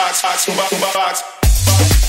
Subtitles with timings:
[0.00, 1.22] Boom, boom, box, box,
[1.66, 1.99] boom,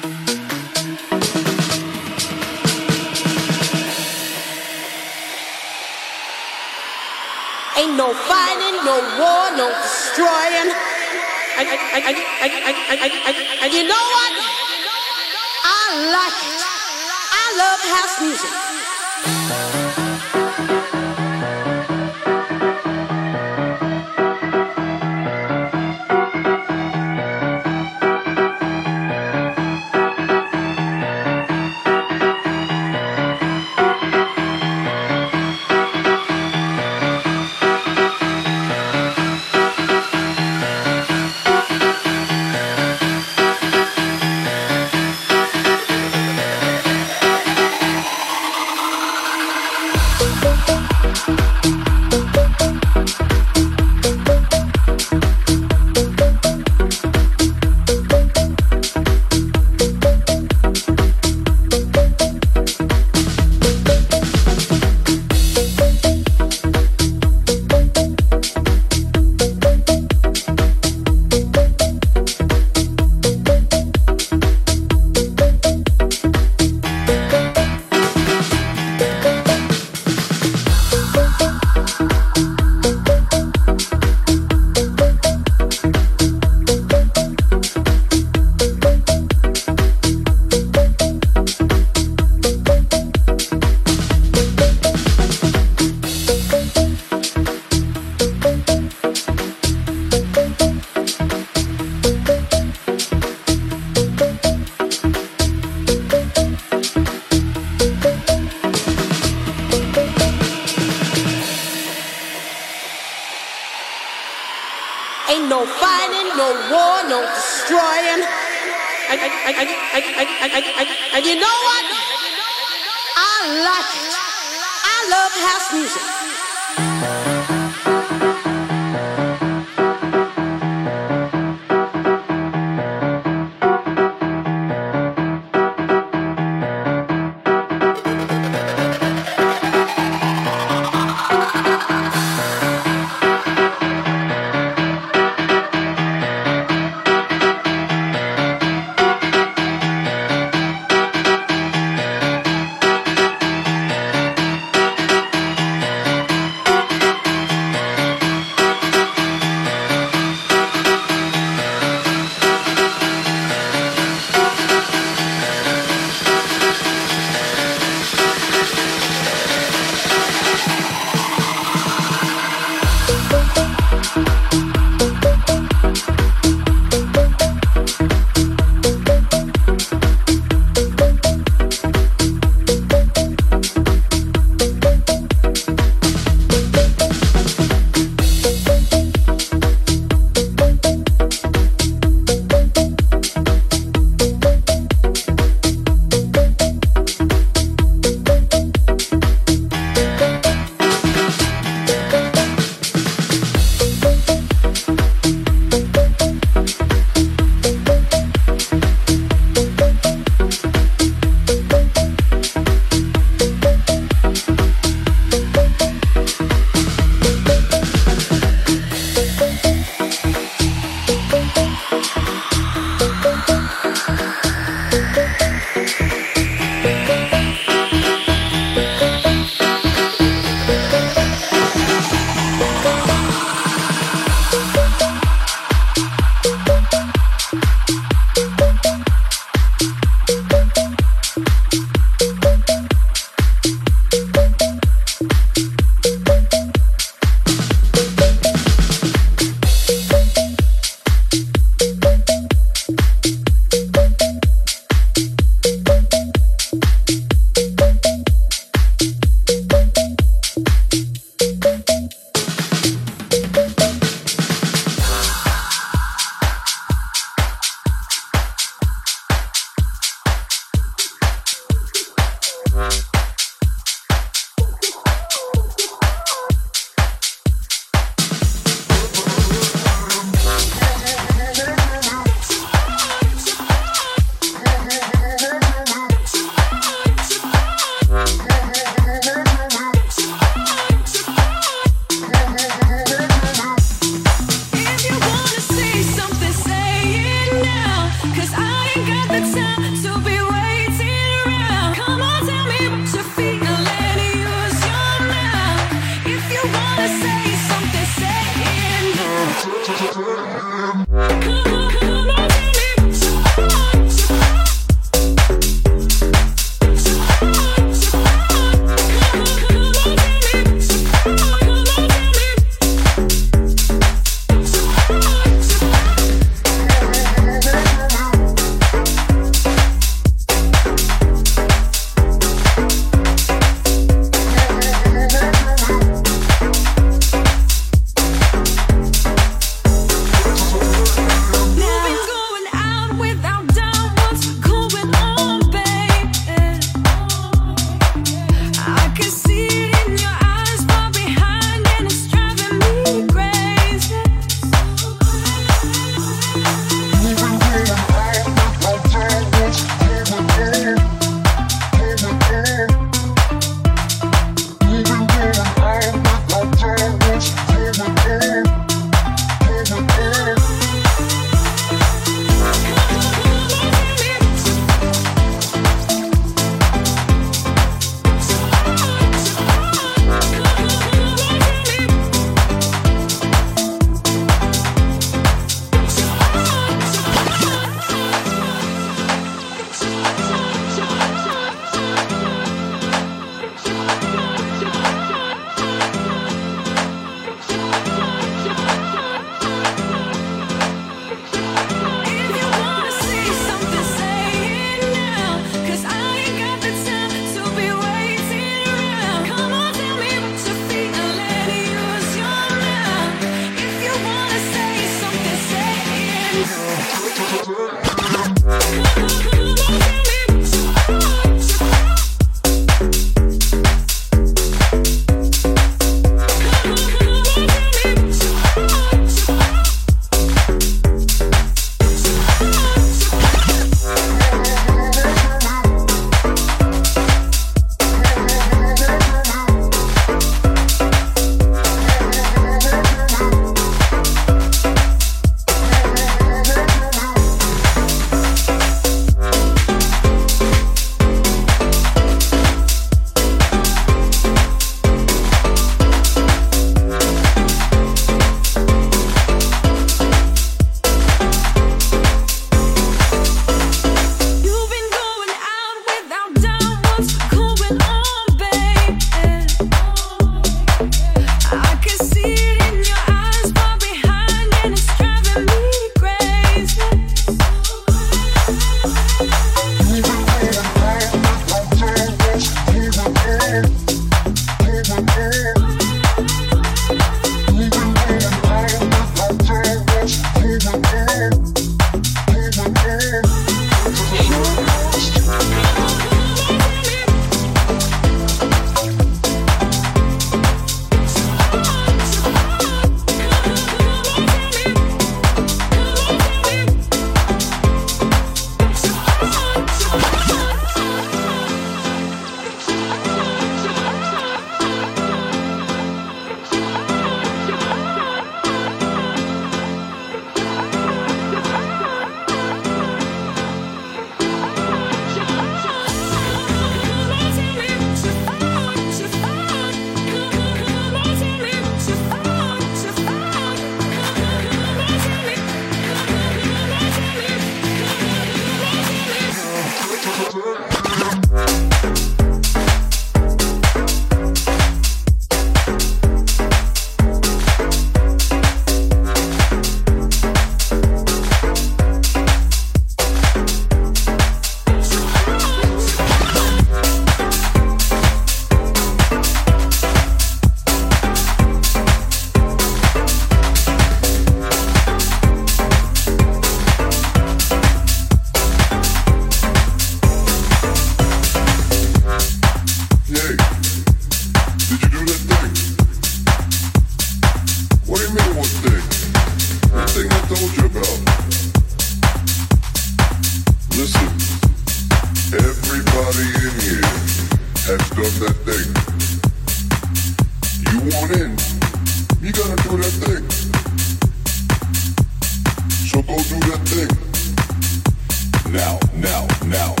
[598.71, 600.00] now, now, now.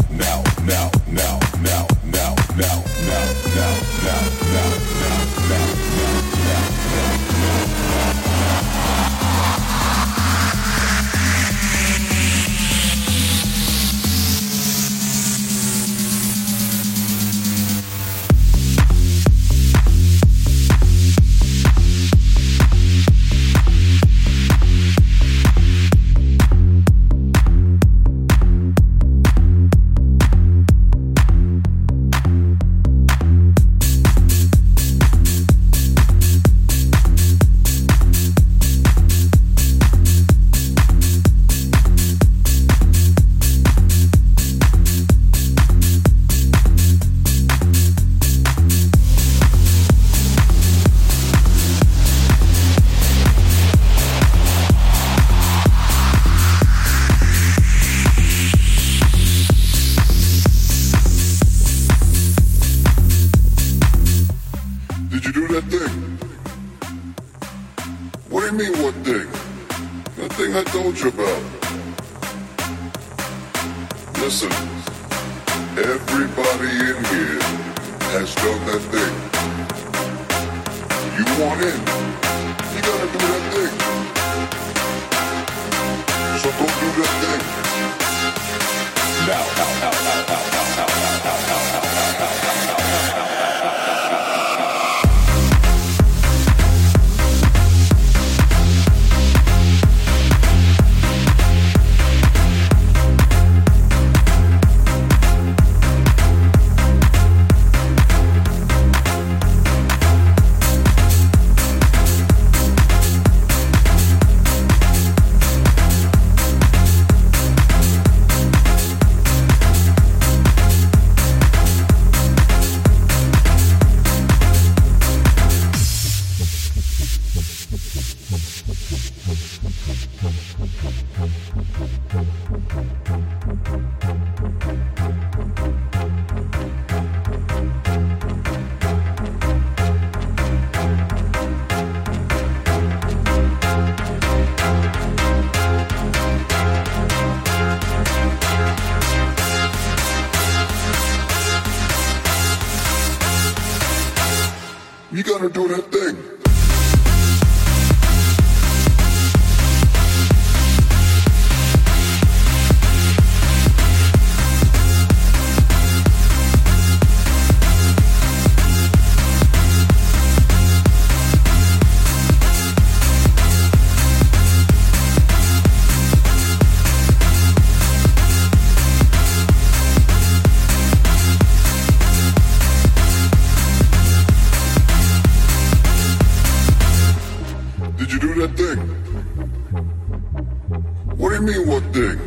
[191.93, 192.17] thing.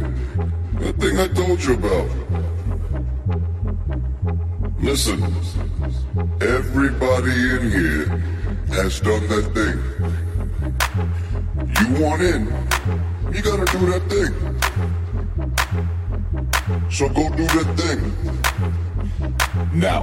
[0.81, 2.09] That thing I told you about.
[4.81, 5.23] Listen,
[6.41, 8.07] everybody in here
[8.69, 9.79] has done that thing.
[11.81, 12.43] You want in,
[13.33, 14.33] you gotta do that thing.
[16.91, 18.01] So go do that thing.
[19.73, 20.03] Now.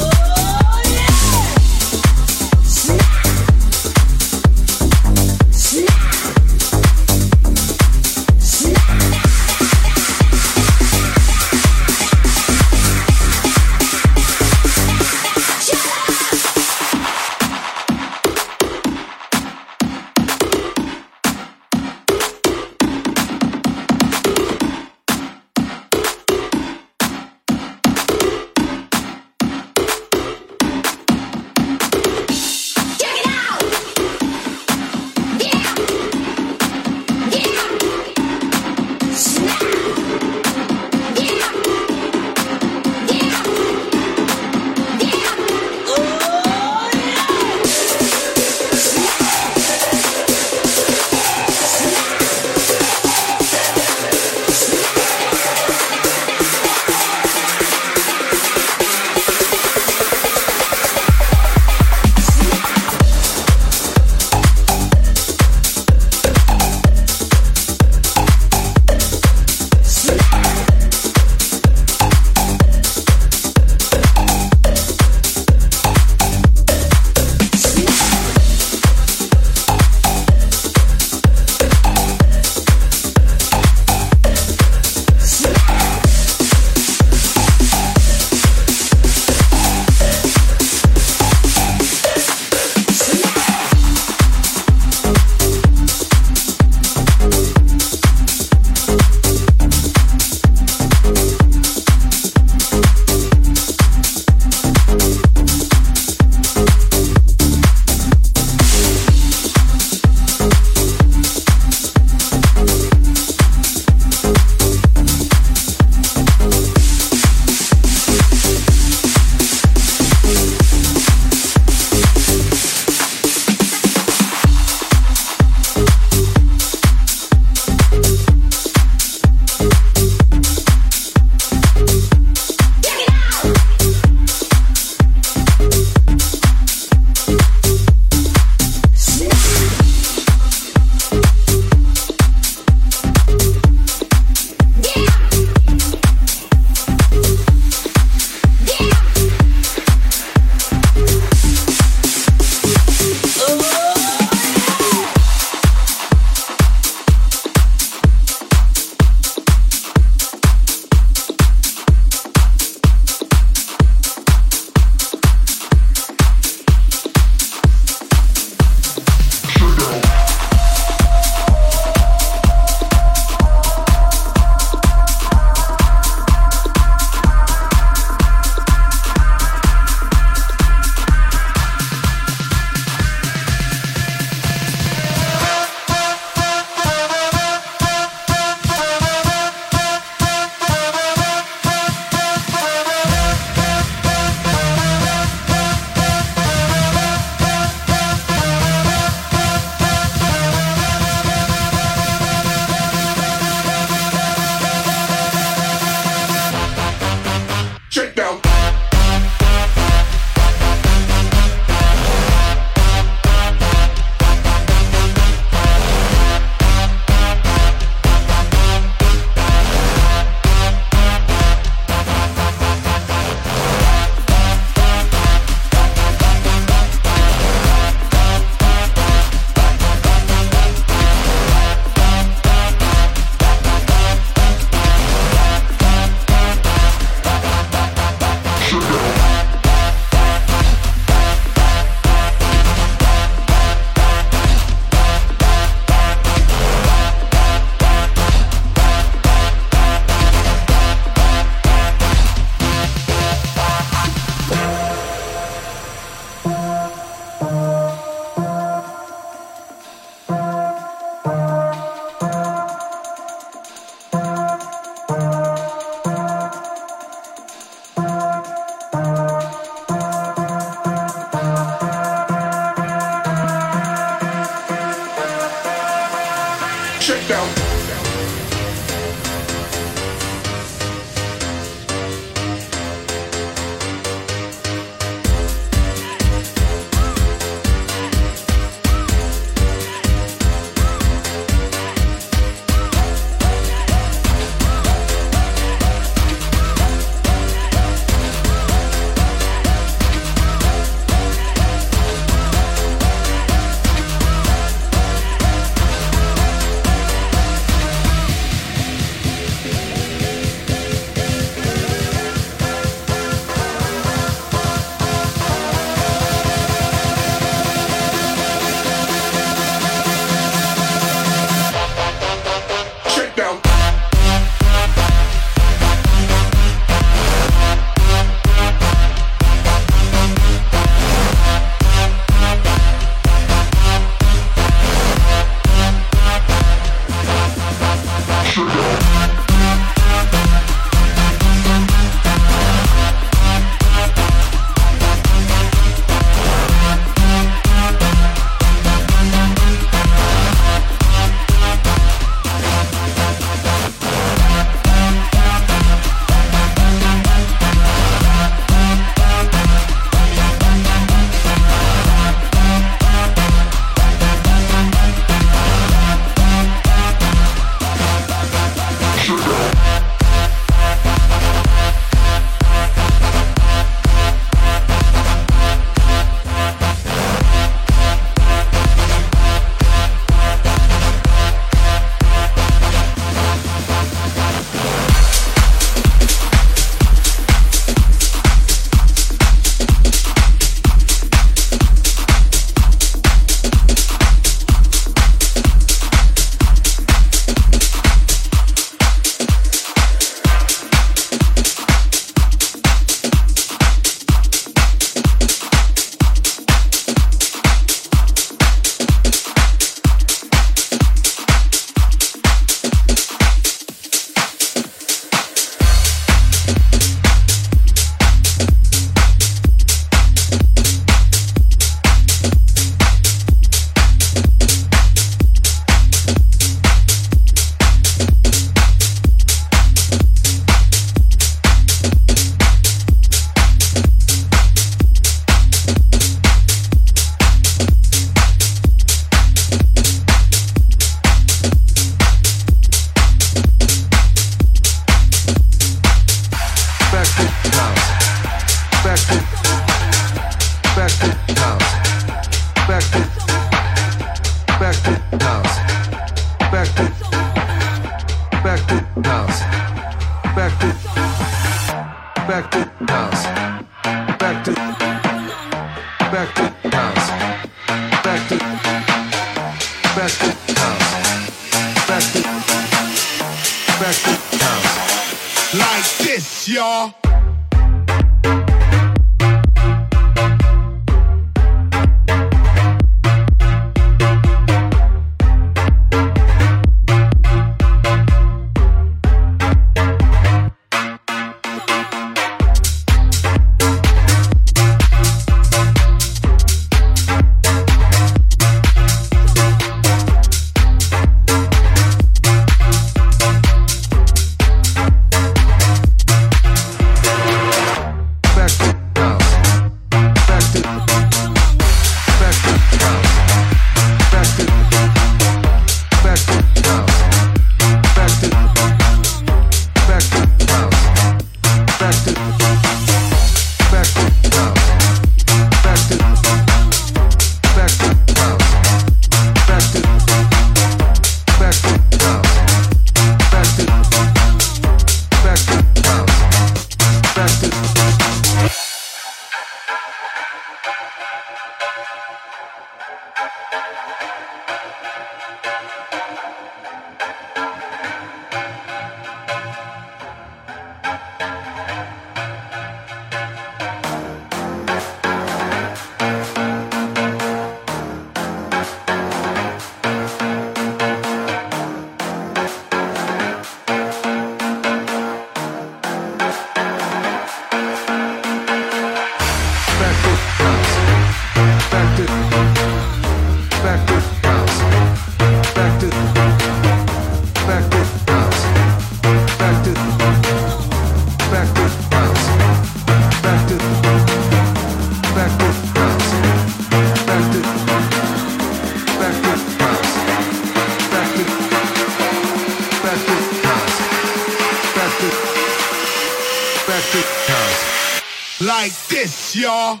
[599.52, 600.00] 家